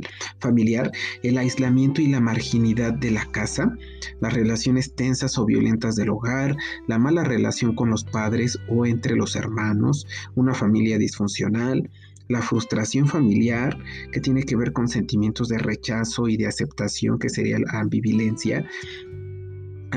el 1.24 1.38
aislamiento 1.38 2.02
y 2.02 2.08
la 2.08 2.20
marginidad 2.20 2.94
de 2.94 3.12
la 3.12 3.26
casa, 3.26 3.76
las 4.22 4.34
relaciones 4.34 4.94
tensas 4.94 5.40
o 5.40 5.46
violentas 5.46 5.96
del 5.96 6.10
hogar, 6.10 6.56
la 6.88 7.00
mala 7.00 7.24
relación 7.24 7.74
con 7.74 7.90
los 7.90 8.04
padres 8.04 8.60
o 8.70 8.86
entre 8.86 9.16
los 9.16 9.36
hermanos, 9.36 10.06
una 10.36 10.54
familia 10.54 11.00
disfuncional, 11.00 11.90
la 12.28 12.42
frustración 12.42 13.08
familiar, 13.08 13.78
que 14.12 14.20
tiene 14.20 14.44
que 14.44 14.56
ver 14.56 14.72
con 14.72 14.88
sentimientos 14.88 15.48
de 15.48 15.58
rechazo 15.58 16.28
y 16.28 16.38
de 16.38 16.46
aceptación, 16.46 17.18
que 17.18 17.30
sería 17.30 17.58
la 17.58 17.80
ambivilencia, 17.80 18.68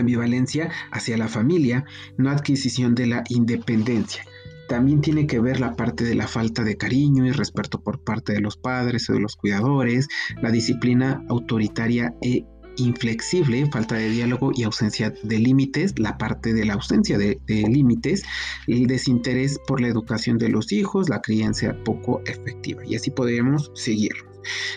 ambivalencia 0.00 0.71
hacia 0.90 1.16
la 1.16 1.28
familia, 1.28 1.85
no 2.16 2.30
adquisición 2.30 2.95
de 2.95 3.07
la 3.07 3.25
independencia. 3.28 4.25
También 4.69 5.00
tiene 5.00 5.26
que 5.26 5.40
ver 5.40 5.59
la 5.59 5.75
parte 5.75 6.04
de 6.04 6.14
la 6.14 6.28
falta 6.28 6.62
de 6.62 6.76
cariño 6.76 7.26
y 7.26 7.33
respeto 7.33 7.80
por 7.80 8.04
parte 8.04 8.33
de 8.33 8.40
los 8.40 8.57
padres 8.57 9.11
o 9.11 9.14
de 9.14 9.21
los 9.21 9.35
cuidadores, 9.35 10.07
la 10.40 10.52
disciplina 10.52 11.25
autoritaria 11.28 12.14
e 12.23 12.45
inflexible, 12.76 13.66
falta 13.66 13.97
de 13.97 14.11
diálogo 14.11 14.52
y 14.54 14.62
ausencia 14.62 15.12
de 15.23 15.38
límites, 15.38 15.99
la 15.99 16.16
parte 16.19 16.54
de 16.54 16.64
la 16.64 16.75
ausencia 16.75 17.19
de, 17.19 17.38
límites, 17.49 18.23
el 18.66 18.87
desinterés 18.87 19.59
por 19.66 19.80
la 19.80 19.88
educación 19.88 20.38
de 20.38 20.49
los 20.49 20.73
hijos, 20.73 21.09
la 21.09 21.21
crianza 21.21 21.75
poco 21.85 22.23
efectiva. 22.26 22.85
Y 22.87 22.95
así 22.95 23.11
podríamos 23.11 23.71
seguir. 23.75 24.30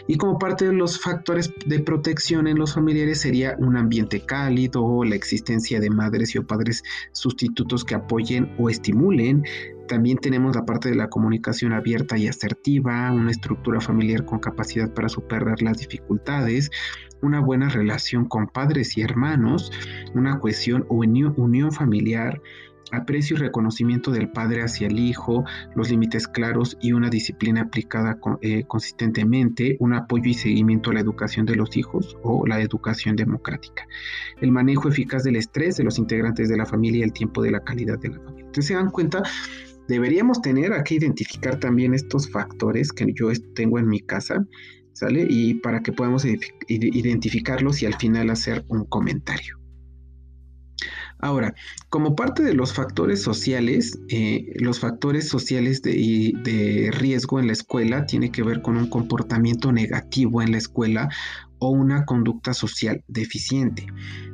Y 0.08 0.18
como 0.18 0.38
parte 0.38 0.66
de 0.66 0.74
los 0.74 1.00
factores 1.00 1.54
de 1.66 1.80
protección 1.80 2.48
en 2.48 2.58
los 2.58 2.74
familiares 2.74 3.22
sería 3.22 3.56
un 3.60 3.78
ambiente 3.78 4.26
cálido, 4.26 5.04
la 5.04 5.16
existencia 5.16 5.80
de 5.80 5.90
madres 5.90 6.36
y 6.36 6.40
o 6.40 6.48
padres 6.48 6.84
sustitutos 7.12 7.84
que 7.84 7.96
apoyen 7.96 8.56
o 8.60 8.70
estimulen. 8.70 9.44
También 9.88 10.18
tenemos 10.18 10.56
la 10.56 10.66
parte 10.66 10.90
de 10.90 10.96
la 10.96 11.10
comunicación 11.10 11.74
abierta 11.74 12.18
y 12.18 12.28
asertiva, 12.28 13.12
una 13.12 13.32
estructura 13.32 13.82
familiar 13.82 14.26
con 14.26 14.40
capacidad 14.40 14.94
para 14.94 15.10
superar 15.10 15.62
las 15.62 15.78
dificultades, 15.78 16.72
una 17.24 17.40
buena 17.40 17.70
relación 17.70 18.26
con 18.26 18.48
padres 18.48 18.98
y 18.98 19.02
hermanos, 19.02 19.72
una 20.14 20.40
cohesión 20.40 20.86
o 20.90 20.98
unión 20.98 21.72
familiar, 21.72 22.42
aprecio 22.94 23.36
y 23.36 23.40
reconocimiento 23.40 24.12
del 24.12 24.30
padre 24.30 24.62
hacia 24.62 24.88
el 24.88 25.00
hijo, 25.00 25.44
los 25.76 25.90
límites 25.90 26.28
claros 26.28 26.78
y 26.82 26.94
una 26.94 27.10
disciplina 27.10 27.62
aplicada 27.62 28.20
eh, 28.42 28.64
consistentemente, 28.66 29.78
un 29.80 29.94
apoyo 29.94 30.30
y 30.30 30.34
seguimiento 30.34 30.92
a 30.92 30.94
la 30.94 31.00
educación 31.00 31.46
de 31.46 31.56
los 31.56 31.76
hijos 31.76 32.18
o 32.22 32.46
la 32.46 32.62
educación 32.62 33.16
democrática, 33.16 33.88
el 34.42 34.52
manejo 34.52 34.90
eficaz 34.90 35.24
del 35.24 35.38
estrés 35.38 35.78
de 35.78 35.84
los 35.84 35.98
integrantes 35.98 36.50
de 36.50 36.58
la 36.58 36.66
familia 36.66 37.00
y 37.00 37.04
el 37.04 37.14
tiempo 37.14 37.42
de 37.42 37.52
la 37.52 37.62
calidad 37.62 37.98
de 38.00 38.10
la 38.10 38.20
familia. 38.20 38.46
Entonces 38.46 38.68
se 38.68 38.76
dan 38.76 38.92
cuenta, 38.92 39.24
deberíamos 39.88 40.42
tener 40.42 40.72
que 40.84 40.96
identificar 40.96 41.60
también 41.60 41.94
estos 41.94 42.30
factores 42.30 42.92
que 42.92 43.08
yo 43.14 43.30
tengo 43.56 43.80
en 43.80 43.88
mi 43.88 44.02
casa, 44.02 44.46
¿sale? 44.94 45.26
Y 45.30 45.56
para 45.56 45.82
que 45.82 45.92
podamos 45.92 46.26
identificarlos 46.68 47.82
y 47.82 47.86
al 47.86 47.96
final 47.96 48.30
hacer 48.30 48.64
un 48.68 48.86
comentario. 48.86 49.60
Ahora, 51.24 51.56
como 51.90 52.18
parte 52.18 52.44
de 52.44 52.54
los 52.54 52.74
factores 52.74 53.22
sociales, 53.22 53.98
eh, 54.10 54.52
los 54.56 54.82
factores 54.82 55.30
sociales 55.30 55.82
de, 55.82 56.34
de, 56.44 56.92
riesgo 56.92 57.40
en 57.40 57.48
la 57.48 57.54
escuela 57.54 58.06
tiene 58.06 58.30
que 58.30 58.44
ver 58.44 58.62
con 58.62 58.76
un 58.76 58.90
comportamiento 58.90 59.72
negativo 59.72 60.42
en 60.42 60.52
la 60.52 60.58
escuela 60.58 61.08
o 61.60 61.70
una 61.70 62.04
conducta 62.04 62.54
social 62.54 63.06
deficiente, 63.08 63.88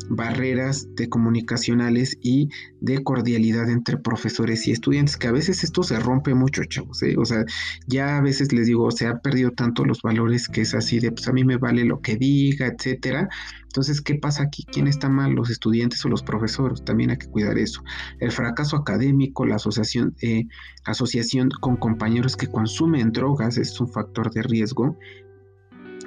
barreras 0.09 0.87
de 0.95 1.09
comunicacionales 1.09 2.17
y 2.21 2.49
de 2.81 3.03
cordialidad 3.03 3.69
entre 3.69 3.97
profesores 3.97 4.67
y 4.67 4.71
estudiantes, 4.71 5.17
que 5.17 5.27
a 5.27 5.31
veces 5.31 5.63
esto 5.63 5.83
se 5.83 5.99
rompe 5.99 6.33
mucho, 6.33 6.63
chavos, 6.65 7.01
¿eh? 7.03 7.15
o 7.17 7.25
sea, 7.25 7.45
ya 7.87 8.17
a 8.17 8.21
veces 8.21 8.51
les 8.51 8.67
digo, 8.67 8.89
se 8.91 9.07
ha 9.07 9.19
perdido 9.19 9.51
tanto 9.51 9.85
los 9.85 10.01
valores 10.01 10.47
que 10.47 10.61
es 10.61 10.73
así 10.73 10.99
de, 10.99 11.11
pues 11.11 11.27
a 11.27 11.33
mí 11.33 11.43
me 11.43 11.57
vale 11.57 11.85
lo 11.85 12.01
que 12.01 12.15
diga, 12.15 12.67
etcétera. 12.67 13.29
Entonces, 13.63 14.01
¿qué 14.01 14.15
pasa 14.15 14.43
aquí? 14.43 14.65
¿Quién 14.65 14.87
está 14.87 15.09
mal? 15.09 15.33
¿Los 15.33 15.51
estudiantes 15.51 16.03
o 16.03 16.09
los 16.09 16.23
profesores? 16.23 16.83
También 16.83 17.11
hay 17.11 17.17
que 17.17 17.27
cuidar 17.27 17.55
eso. 17.59 17.83
El 18.19 18.31
fracaso 18.31 18.75
académico, 18.75 19.45
la 19.45 19.57
asociación, 19.57 20.15
eh, 20.21 20.45
asociación 20.85 21.49
con 21.61 21.77
compañeros 21.77 22.35
que 22.35 22.47
consumen 22.47 23.11
drogas 23.11 23.57
es 23.57 23.79
un 23.79 23.87
factor 23.87 24.31
de 24.31 24.41
riesgo 24.41 24.97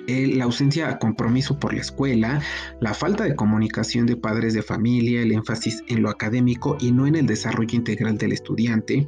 la 0.07 0.45
ausencia 0.45 0.89
de 0.89 0.99
compromiso 0.99 1.59
por 1.59 1.75
la 1.75 1.81
escuela, 1.81 2.41
la 2.81 2.95
falta 2.95 3.25
de 3.25 3.35
comunicación 3.35 4.07
de 4.07 4.17
padres 4.17 4.55
de 4.55 4.63
familia, 4.63 5.23
el 5.23 5.33
énfasis 5.33 5.83
en 5.89 6.03
lo 6.03 6.11
académico 6.11 6.77
y 6.81 6.93
no 6.93 7.07
en 7.07 7.15
el 7.15 7.27
desarrollo 7.27 7.77
integral 7.77 8.19
del 8.19 8.33
estudiante, 8.33 9.07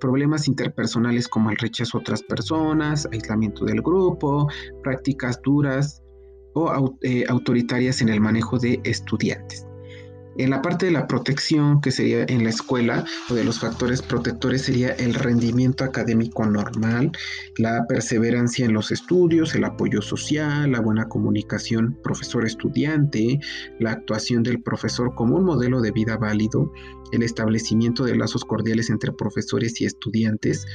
problemas 0.00 0.48
interpersonales 0.48 1.28
como 1.28 1.50
el 1.50 1.56
rechazo 1.56 1.98
a 1.98 2.00
otras 2.00 2.22
personas, 2.22 3.08
aislamiento 3.12 3.64
del 3.64 3.82
grupo, 3.82 4.48
prácticas 4.82 5.40
duras 5.42 6.02
o 6.54 6.96
eh, 7.02 7.24
autoritarias 7.28 8.00
en 8.00 8.08
el 8.08 8.20
manejo 8.20 8.58
de 8.58 8.80
estudiantes. 8.84 9.66
En 10.36 10.50
la 10.50 10.62
parte 10.62 10.86
de 10.86 10.92
la 10.92 11.06
protección, 11.06 11.80
que 11.80 11.92
sería 11.92 12.24
en 12.26 12.42
la 12.42 12.50
escuela, 12.50 13.04
o 13.30 13.34
de 13.34 13.44
los 13.44 13.60
factores 13.60 14.02
protectores, 14.02 14.62
sería 14.62 14.90
el 14.90 15.14
rendimiento 15.14 15.84
académico 15.84 16.44
normal, 16.44 17.12
la 17.56 17.86
perseverancia 17.86 18.64
en 18.64 18.72
los 18.72 18.90
estudios, 18.90 19.54
el 19.54 19.64
apoyo 19.64 20.02
social, 20.02 20.72
la 20.72 20.80
buena 20.80 21.08
comunicación 21.08 21.96
profesor-estudiante, 22.02 23.38
la 23.78 23.92
actuación 23.92 24.42
del 24.42 24.60
profesor 24.60 25.14
como 25.14 25.36
un 25.36 25.44
modelo 25.44 25.80
de 25.80 25.92
vida 25.92 26.16
válido, 26.16 26.72
el 27.12 27.22
establecimiento 27.22 28.02
de 28.02 28.16
lazos 28.16 28.44
cordiales 28.44 28.90
entre 28.90 29.12
profesores 29.12 29.80
y 29.80 29.84
estudiantes, 29.84 30.66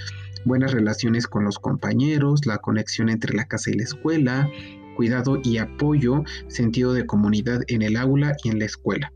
buenas 0.46 0.72
relaciones 0.72 1.28
con 1.28 1.44
los 1.44 1.60
compañeros, 1.60 2.46
la 2.46 2.60
conexión 2.60 3.10
entre 3.10 3.36
la 3.36 3.46
casa 3.46 3.72
y 3.72 3.74
la 3.74 3.84
escuela, 3.84 4.50
cuidado 4.96 5.38
y 5.44 5.58
apoyo, 5.58 6.24
sentido 6.48 6.94
de 6.94 7.06
comunidad 7.06 7.62
en 7.68 7.82
el 7.82 7.98
aula 7.98 8.38
y 8.46 8.50
en 8.50 8.60
la 8.60 8.66
escuela. 8.66 9.12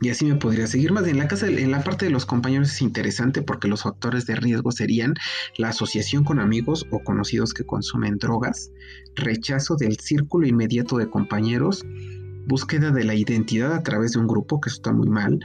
Y 0.00 0.10
así 0.10 0.24
me 0.24 0.36
podría 0.36 0.66
seguir 0.66 0.92
más. 0.92 1.06
En 1.06 1.18
la 1.18 1.26
casa, 1.26 1.48
en 1.48 1.70
la 1.70 1.82
parte 1.82 2.04
de 2.04 2.12
los 2.12 2.24
compañeros 2.24 2.70
es 2.70 2.82
interesante 2.82 3.42
porque 3.42 3.68
los 3.68 3.82
factores 3.82 4.26
de 4.26 4.36
riesgo 4.36 4.70
serían 4.70 5.14
la 5.56 5.70
asociación 5.70 6.24
con 6.24 6.38
amigos 6.38 6.86
o 6.90 7.00
conocidos 7.00 7.52
que 7.52 7.64
consumen 7.64 8.18
drogas, 8.18 8.70
rechazo 9.16 9.76
del 9.76 9.98
círculo 9.98 10.46
inmediato 10.46 10.98
de 10.98 11.10
compañeros, 11.10 11.84
búsqueda 12.48 12.90
de 12.90 13.04
la 13.04 13.14
identidad 13.14 13.72
a 13.74 13.82
través 13.82 14.12
de 14.12 14.20
un 14.20 14.26
grupo, 14.26 14.60
que 14.60 14.70
eso 14.70 14.76
está 14.76 14.92
muy 14.92 15.08
mal, 15.08 15.38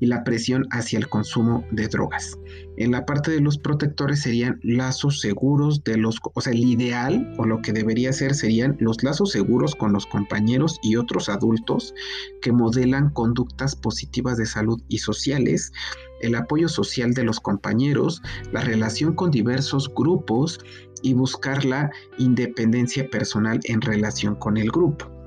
y 0.00 0.06
la 0.06 0.24
presión 0.24 0.66
hacia 0.70 0.98
el 0.98 1.08
consumo 1.08 1.64
de 1.70 1.88
drogas. 1.88 2.36
En 2.76 2.90
la 2.90 3.06
parte 3.06 3.30
de 3.30 3.40
los 3.40 3.58
protectores 3.58 4.22
serían 4.22 4.60
lazos 4.62 5.20
seguros 5.20 5.82
de 5.84 5.96
los, 5.96 6.18
o 6.34 6.40
sea, 6.40 6.52
el 6.52 6.64
ideal 6.64 7.32
o 7.38 7.46
lo 7.46 7.62
que 7.62 7.72
debería 7.72 8.12
ser 8.12 8.34
serían 8.34 8.76
los 8.80 9.02
lazos 9.02 9.30
seguros 9.30 9.74
con 9.74 9.92
los 9.92 10.06
compañeros 10.06 10.78
y 10.82 10.96
otros 10.96 11.28
adultos 11.28 11.94
que 12.42 12.52
modelan 12.52 13.10
conductas 13.10 13.74
positivas 13.74 14.36
de 14.36 14.46
salud 14.46 14.80
y 14.88 14.98
sociales, 14.98 15.72
el 16.20 16.34
apoyo 16.34 16.68
social 16.68 17.14
de 17.14 17.24
los 17.24 17.40
compañeros, 17.40 18.20
la 18.52 18.60
relación 18.60 19.14
con 19.14 19.30
diversos 19.30 19.92
grupos 19.94 20.58
y 21.02 21.14
buscar 21.14 21.64
la 21.64 21.90
independencia 22.18 23.08
personal 23.08 23.60
en 23.64 23.80
relación 23.80 24.34
con 24.34 24.56
el 24.56 24.70
grupo. 24.70 25.17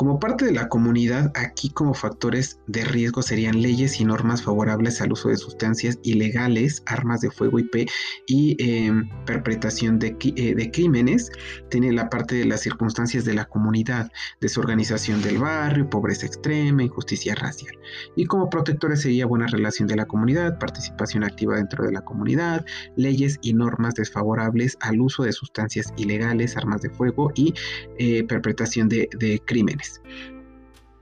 Como 0.00 0.18
parte 0.18 0.46
de 0.46 0.52
la 0.52 0.70
comunidad, 0.70 1.30
aquí 1.34 1.68
como 1.68 1.92
factores 1.92 2.58
de 2.66 2.86
riesgo 2.86 3.20
serían 3.20 3.60
leyes 3.60 4.00
y 4.00 4.06
normas 4.06 4.42
favorables 4.42 5.02
al 5.02 5.12
uso 5.12 5.28
de 5.28 5.36
sustancias 5.36 5.98
ilegales, 6.02 6.82
armas 6.86 7.20
de 7.20 7.30
fuego 7.30 7.58
IP 7.58 7.86
y 8.26 8.56
em, 8.60 9.10
perpetración 9.26 9.98
de, 9.98 10.16
eh, 10.36 10.54
de, 10.54 10.70
crímenes. 10.70 11.30
Tiene 11.68 11.92
la 11.92 12.08
parte 12.08 12.36
de 12.36 12.46
las 12.46 12.62
circunstancias 12.62 13.26
de 13.26 13.34
la 13.34 13.44
comunidad, 13.44 14.10
desorganización 14.40 15.20
del 15.20 15.36
barrio, 15.36 15.90
pobreza 15.90 16.24
extrema, 16.24 16.82
injusticia 16.82 17.34
racial. 17.34 17.76
Y 18.16 18.24
como 18.24 18.48
protectores 18.48 19.02
sería 19.02 19.26
buena 19.26 19.48
relación 19.48 19.86
de 19.86 19.96
la 19.96 20.06
comunidad, 20.06 20.58
participación 20.58 21.24
activa 21.24 21.56
dentro 21.56 21.84
de 21.84 21.92
la 21.92 22.00
comunidad, 22.00 22.64
leyes 22.96 23.38
y 23.42 23.52
normas 23.52 23.96
desfavorables 23.96 24.78
al 24.80 24.98
uso 25.02 25.24
de 25.24 25.32
sustancias 25.32 25.92
ilegales, 25.98 26.56
armas 26.56 26.80
de 26.80 26.88
fuego 26.88 27.32
y 27.34 27.52
eh, 27.98 28.24
perpetración 28.24 28.88
de 28.88 29.42
crímenes. 29.44 29.89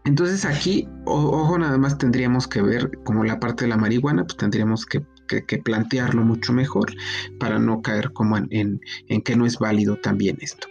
Entonces 0.04 0.44
aquí, 0.44 0.88
ojo, 1.04 1.58
nada 1.58 1.76
más 1.76 1.98
tendríamos 1.98 2.48
que 2.48 2.62
ver 2.62 2.90
como 3.04 3.24
la 3.24 3.38
parte 3.38 3.64
de 3.64 3.68
la 3.68 3.76
marihuana, 3.76 4.24
pues 4.24 4.36
tendríamos 4.36 4.86
que, 4.86 5.02
plantearlo 5.62 6.22
mucho 6.22 6.54
mejor 6.54 6.90
para 7.38 7.58
no 7.58 7.82
caer 7.82 8.12
como 8.14 8.38
en 8.38 8.80
que 9.22 9.36
no 9.36 9.44
es 9.44 9.58
válido 9.58 9.96
también 9.96 10.38
esto. 10.40 10.68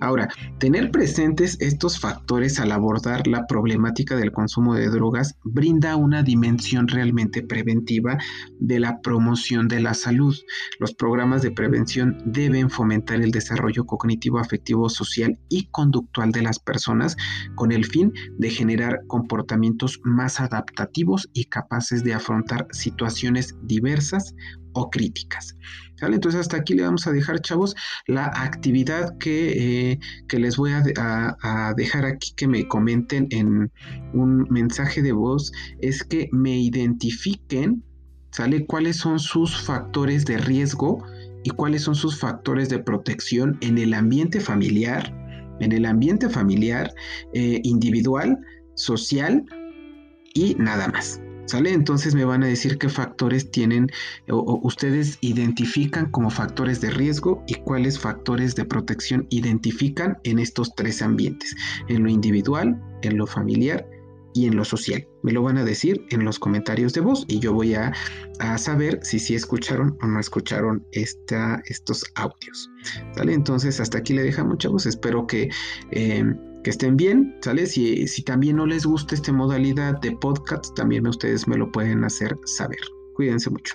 Ahora, 0.00 0.28
tener 0.58 0.90
presentes 0.90 1.56
estos 1.60 2.00
factores 2.00 2.58
al 2.58 2.72
abordar 2.72 3.26
la 3.26 3.46
problemática 3.46 4.16
del 4.16 4.32
consumo 4.32 4.74
de 4.74 4.88
drogas 4.88 5.36
brinda 5.44 5.96
una 5.96 6.22
dimensión 6.22 6.88
realmente 6.88 7.42
preventiva 7.42 8.18
de 8.58 8.80
la 8.80 9.00
promoción 9.00 9.68
de 9.68 9.80
la 9.80 9.94
salud. 9.94 10.34
Los 10.78 10.94
programas 10.94 11.42
de 11.42 11.50
prevención 11.50 12.16
deben 12.24 12.70
fomentar 12.70 13.20
el 13.20 13.30
desarrollo 13.30 13.84
cognitivo, 13.84 14.38
afectivo, 14.38 14.88
social 14.88 15.38
y 15.48 15.66
conductual 15.70 16.32
de 16.32 16.42
las 16.42 16.58
personas 16.58 17.16
con 17.54 17.72
el 17.72 17.84
fin 17.84 18.12
de 18.38 18.50
generar 18.50 19.00
comportamientos 19.06 20.00
más 20.04 20.40
adaptativos 20.40 21.28
y 21.32 21.44
capaces 21.44 22.04
de 22.04 22.14
afrontar 22.14 22.66
situaciones 22.72 23.54
diversas 23.62 24.34
o 24.72 24.90
críticas. 24.90 25.56
Entonces 26.02 26.40
hasta 26.40 26.56
aquí 26.56 26.74
le 26.74 26.82
vamos 26.82 27.06
a 27.06 27.12
dejar, 27.12 27.40
chavos, 27.40 27.74
la 28.06 28.26
actividad 28.34 29.16
que, 29.18 29.92
eh, 29.92 29.98
les 30.30 30.56
voy 30.56 30.72
a, 30.72 31.36
a, 31.42 31.74
dejar 31.74 32.06
aquí 32.06 32.32
que 32.36 32.48
me 32.48 32.66
comenten 32.66 33.26
en 33.30 33.70
un 34.14 34.46
mensaje 34.50 35.02
de 35.02 35.12
voz 35.12 35.52
es 35.80 36.02
que 36.02 36.28
me 36.32 36.58
identifiquen, 36.58 37.84
¿sale? 38.30 38.64
¿Cuáles 38.66 38.96
son 38.96 39.18
sus 39.18 39.60
factores 39.60 40.24
de 40.24 40.38
riesgo 40.38 41.04
y 41.42 41.50
cuáles 41.50 41.82
son 41.82 41.94
sus 41.94 42.18
factores 42.18 42.68
de 42.68 42.78
protección 42.78 43.58
en 43.60 43.78
el 43.78 43.94
ambiente 43.94 44.40
familiar, 44.40 45.12
en 45.60 45.72
el 45.72 45.84
ambiente 45.84 46.28
familiar, 46.28 46.92
eh, 47.34 47.60
individual, 47.64 48.38
social 48.74 49.44
y 50.34 50.54
nada 50.54 50.88
más. 50.88 51.20
¿Sale? 51.50 51.72
Entonces 51.72 52.14
me 52.14 52.24
van 52.24 52.44
a 52.44 52.46
decir 52.46 52.78
qué 52.78 52.88
factores 52.88 53.50
tienen 53.50 53.90
o, 54.28 54.60
ustedes 54.62 55.18
identifican 55.20 56.08
como 56.12 56.30
factores 56.30 56.80
de 56.80 56.90
riesgo 56.90 57.42
y 57.48 57.54
cuáles 57.54 57.98
factores 57.98 58.54
de 58.54 58.64
protección 58.64 59.26
identifican 59.30 60.16
en 60.22 60.38
estos 60.38 60.72
tres 60.76 61.02
ambientes, 61.02 61.56
en 61.88 62.04
lo 62.04 62.08
individual, 62.08 62.80
en 63.02 63.18
lo 63.18 63.26
familiar 63.26 63.84
y 64.32 64.46
en 64.46 64.54
lo 64.54 64.64
social. 64.64 65.04
Me 65.24 65.32
lo 65.32 65.42
van 65.42 65.58
a 65.58 65.64
decir 65.64 66.06
en 66.10 66.24
los 66.24 66.38
comentarios 66.38 66.92
de 66.92 67.00
voz 67.00 67.24
y 67.26 67.40
yo 67.40 67.52
voy 67.52 67.74
a, 67.74 67.92
saber 68.56 69.00
si 69.02 69.18
sí 69.18 69.34
escucharon 69.34 69.98
o 70.02 70.06
no 70.06 70.20
escucharon 70.20 70.86
esta, 70.92 71.60
estos 71.66 72.04
audios. 72.14 72.70
¿Sale? 73.16 73.34
Entonces 73.34 73.80
hasta 73.80 73.98
aquí 73.98 74.14
le 74.14 74.22
dejamos 74.22 74.58
chavos. 74.58 74.86
Espero 74.86 75.26
que, 75.26 75.50
em, 75.90 76.38
que 76.62 76.70
estén 76.70 76.96
bien. 76.96 77.36
¿Sale? 77.42 77.66
Si, 77.66 78.06
si 78.06 78.22
también 78.22 78.56
no 78.56 78.66
les 78.66 78.86
gusta 78.86 79.14
esta 79.14 79.32
modalidad 79.32 80.00
de 80.00 80.12
podcast, 80.12 80.74
también 80.74 81.06
ustedes 81.06 81.46
me 81.48 81.56
lo 81.56 81.70
pueden 81.70 82.04
hacer 82.04 82.36
saber. 82.44 82.80
Cuídense 83.14 83.50
mucho. 83.50 83.74